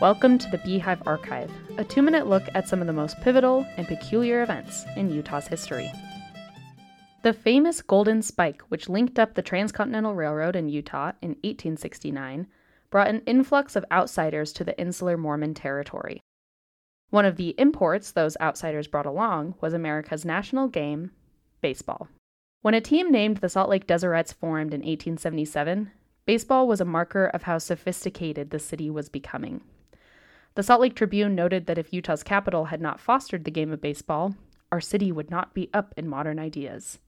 Welcome 0.00 0.38
to 0.38 0.50
the 0.50 0.58
Beehive 0.58 1.06
Archive, 1.06 1.52
a 1.78 1.84
two 1.84 2.02
minute 2.02 2.26
look 2.26 2.42
at 2.52 2.68
some 2.68 2.80
of 2.80 2.88
the 2.88 2.92
most 2.92 3.18
pivotal 3.20 3.64
and 3.76 3.86
peculiar 3.86 4.42
events 4.42 4.84
in 4.96 5.08
Utah's 5.08 5.46
history. 5.46 5.90
The 7.22 7.32
famous 7.32 7.80
Golden 7.80 8.20
Spike, 8.20 8.62
which 8.62 8.88
linked 8.88 9.20
up 9.20 9.34
the 9.34 9.40
Transcontinental 9.40 10.16
Railroad 10.16 10.56
in 10.56 10.68
Utah 10.68 11.12
in 11.22 11.30
1869, 11.44 12.48
brought 12.90 13.06
an 13.06 13.22
influx 13.24 13.76
of 13.76 13.84
outsiders 13.92 14.52
to 14.54 14.64
the 14.64 14.78
insular 14.80 15.16
Mormon 15.16 15.54
territory. 15.54 16.20
One 17.10 17.24
of 17.24 17.36
the 17.36 17.54
imports 17.56 18.10
those 18.10 18.36
outsiders 18.40 18.88
brought 18.88 19.06
along 19.06 19.54
was 19.60 19.72
America's 19.72 20.24
national 20.24 20.66
game, 20.66 21.12
baseball. 21.60 22.08
When 22.62 22.74
a 22.74 22.80
team 22.80 23.12
named 23.12 23.36
the 23.36 23.48
Salt 23.48 23.70
Lake 23.70 23.86
Deserets 23.86 24.34
formed 24.34 24.74
in 24.74 24.80
1877, 24.80 25.92
baseball 26.26 26.66
was 26.66 26.80
a 26.80 26.84
marker 26.84 27.26
of 27.26 27.44
how 27.44 27.58
sophisticated 27.58 28.50
the 28.50 28.58
city 28.58 28.90
was 28.90 29.08
becoming. 29.08 29.60
The 30.54 30.62
Salt 30.62 30.80
Lake 30.80 30.94
Tribune 30.94 31.34
noted 31.34 31.66
that 31.66 31.78
if 31.78 31.92
Utah's 31.92 32.22
capital 32.22 32.66
had 32.66 32.80
not 32.80 33.00
fostered 33.00 33.44
the 33.44 33.50
game 33.50 33.72
of 33.72 33.80
baseball, 33.80 34.36
our 34.70 34.80
city 34.80 35.10
would 35.10 35.30
not 35.30 35.52
be 35.52 35.68
up 35.74 35.92
in 35.96 36.08
modern 36.08 36.38
ideas. 36.38 37.00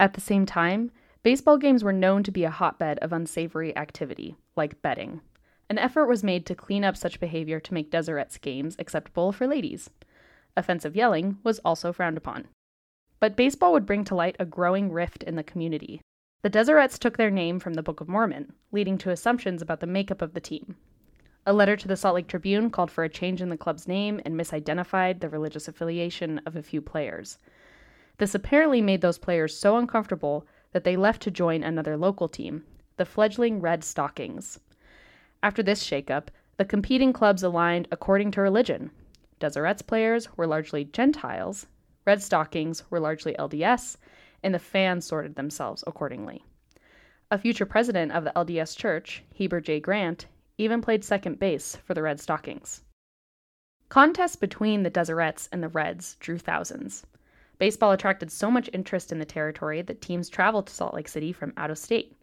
At 0.00 0.14
the 0.14 0.20
same 0.20 0.46
time, 0.46 0.90
baseball 1.22 1.58
games 1.58 1.84
were 1.84 1.92
known 1.92 2.22
to 2.22 2.32
be 2.32 2.44
a 2.44 2.50
hotbed 2.50 2.98
of 3.00 3.12
unsavory 3.12 3.76
activity, 3.76 4.36
like 4.56 4.80
betting. 4.80 5.20
An 5.68 5.78
effort 5.78 6.06
was 6.06 6.24
made 6.24 6.46
to 6.46 6.54
clean 6.54 6.84
up 6.84 6.96
such 6.96 7.20
behavior 7.20 7.60
to 7.60 7.74
make 7.74 7.90
Deseret's 7.90 8.38
games 8.38 8.76
acceptable 8.78 9.30
for 9.30 9.46
ladies. 9.46 9.90
Offensive 10.56 10.96
yelling 10.96 11.38
was 11.42 11.58
also 11.60 11.92
frowned 11.92 12.16
upon. 12.16 12.48
But 13.20 13.36
baseball 13.36 13.72
would 13.72 13.86
bring 13.86 14.04
to 14.04 14.14
light 14.14 14.36
a 14.38 14.44
growing 14.44 14.90
rift 14.90 15.22
in 15.22 15.36
the 15.36 15.42
community. 15.42 16.00
The 16.42 16.50
Deseret's 16.50 16.98
took 16.98 17.16
their 17.16 17.30
name 17.30 17.58
from 17.58 17.74
the 17.74 17.82
Book 17.82 18.00
of 18.00 18.08
Mormon, 18.08 18.52
leading 18.72 18.98
to 18.98 19.10
assumptions 19.10 19.62
about 19.62 19.80
the 19.80 19.86
makeup 19.86 20.20
of 20.20 20.34
the 20.34 20.40
team. 20.40 20.76
A 21.46 21.52
letter 21.52 21.76
to 21.76 21.86
the 21.86 21.96
Salt 21.96 22.14
Lake 22.14 22.26
Tribune 22.26 22.70
called 22.70 22.90
for 22.90 23.04
a 23.04 23.08
change 23.08 23.42
in 23.42 23.50
the 23.50 23.56
club's 23.58 23.86
name 23.86 24.18
and 24.24 24.34
misidentified 24.34 25.20
the 25.20 25.28
religious 25.28 25.68
affiliation 25.68 26.40
of 26.46 26.56
a 26.56 26.62
few 26.62 26.80
players. 26.80 27.38
This 28.16 28.34
apparently 28.34 28.80
made 28.80 29.02
those 29.02 29.18
players 29.18 29.54
so 29.54 29.76
uncomfortable 29.76 30.46
that 30.72 30.84
they 30.84 30.96
left 30.96 31.20
to 31.22 31.30
join 31.30 31.62
another 31.62 31.98
local 31.98 32.28
team, 32.28 32.64
the 32.96 33.04
fledgling 33.04 33.60
Red 33.60 33.84
Stockings. 33.84 34.58
After 35.42 35.62
this 35.62 35.84
shakeup, 35.84 36.28
the 36.56 36.64
competing 36.64 37.12
clubs 37.12 37.42
aligned 37.42 37.88
according 37.92 38.30
to 38.32 38.40
religion. 38.40 38.90
Deseret's 39.38 39.82
players 39.82 40.34
were 40.38 40.46
largely 40.46 40.84
Gentiles, 40.86 41.66
Red 42.06 42.22
Stockings 42.22 42.84
were 42.90 43.00
largely 43.00 43.34
LDS, 43.38 43.98
and 44.42 44.54
the 44.54 44.58
fans 44.58 45.04
sorted 45.04 45.34
themselves 45.34 45.84
accordingly. 45.86 46.42
A 47.30 47.36
future 47.36 47.66
president 47.66 48.12
of 48.12 48.24
the 48.24 48.32
LDS 48.34 48.76
Church, 48.76 49.22
Heber 49.34 49.60
J. 49.60 49.80
Grant, 49.80 50.26
even 50.58 50.80
played 50.80 51.04
second 51.04 51.38
base 51.38 51.76
for 51.76 51.94
the 51.94 52.02
Red 52.02 52.20
Stockings. 52.20 52.82
Contests 53.88 54.36
between 54.36 54.82
the 54.82 54.90
Deseret's 54.90 55.48
and 55.52 55.62
the 55.62 55.68
Reds 55.68 56.16
drew 56.20 56.38
thousands. 56.38 57.06
Baseball 57.58 57.92
attracted 57.92 58.30
so 58.30 58.50
much 58.50 58.70
interest 58.72 59.12
in 59.12 59.18
the 59.18 59.24
territory 59.24 59.82
that 59.82 60.00
teams 60.00 60.28
traveled 60.28 60.66
to 60.66 60.74
Salt 60.74 60.94
Lake 60.94 61.08
City 61.08 61.32
from 61.32 61.52
out 61.56 61.70
of 61.70 61.78
state. 61.78 62.16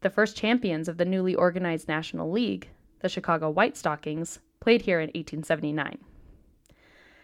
The 0.00 0.10
first 0.10 0.36
champions 0.36 0.88
of 0.88 0.96
the 0.96 1.04
newly 1.04 1.34
organized 1.34 1.88
National 1.88 2.30
League, 2.30 2.68
the 3.00 3.08
Chicago 3.08 3.50
White 3.50 3.76
Stockings, 3.76 4.40
played 4.60 4.82
here 4.82 5.00
in 5.00 5.08
1879. 5.08 5.98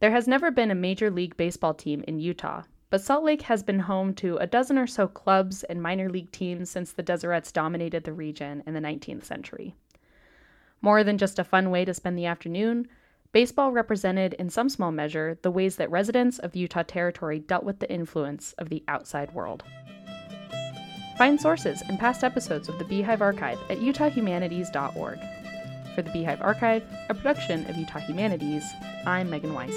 There 0.00 0.10
has 0.10 0.28
never 0.28 0.50
been 0.50 0.70
a 0.70 0.74
Major 0.74 1.10
League 1.10 1.36
Baseball 1.36 1.74
team 1.74 2.04
in 2.06 2.20
Utah, 2.20 2.62
but 2.90 3.00
Salt 3.00 3.24
Lake 3.24 3.42
has 3.42 3.62
been 3.62 3.80
home 3.80 4.14
to 4.14 4.36
a 4.36 4.46
dozen 4.46 4.78
or 4.78 4.86
so 4.86 5.06
clubs 5.08 5.62
and 5.64 5.82
minor 5.82 6.08
league 6.08 6.32
teams 6.32 6.70
since 6.70 6.92
the 6.92 7.02
Deseret's 7.02 7.52
dominated 7.52 8.04
the 8.04 8.12
region 8.12 8.62
in 8.66 8.74
the 8.74 8.80
19th 8.80 9.24
century. 9.24 9.74
More 10.80 11.02
than 11.02 11.18
just 11.18 11.38
a 11.38 11.44
fun 11.44 11.70
way 11.70 11.84
to 11.84 11.94
spend 11.94 12.16
the 12.16 12.26
afternoon, 12.26 12.88
baseball 13.32 13.72
represented, 13.72 14.34
in 14.34 14.48
some 14.50 14.68
small 14.68 14.92
measure, 14.92 15.38
the 15.42 15.50
ways 15.50 15.76
that 15.76 15.90
residents 15.90 16.38
of 16.38 16.52
the 16.52 16.60
Utah 16.60 16.84
Territory 16.84 17.40
dealt 17.40 17.64
with 17.64 17.80
the 17.80 17.90
influence 17.90 18.54
of 18.58 18.68
the 18.68 18.84
outside 18.86 19.34
world. 19.34 19.64
Find 21.16 21.40
sources 21.40 21.82
and 21.88 21.98
past 21.98 22.22
episodes 22.22 22.68
of 22.68 22.78
the 22.78 22.84
Beehive 22.84 23.20
Archive 23.20 23.58
at 23.68 23.78
utahhumanities.org. 23.78 25.18
For 25.96 26.02
the 26.02 26.12
Beehive 26.12 26.40
Archive, 26.40 26.84
a 27.08 27.14
production 27.14 27.68
of 27.68 27.76
Utah 27.76 27.98
Humanities, 27.98 28.64
I'm 29.04 29.28
Megan 29.28 29.52
Weiss. 29.52 29.74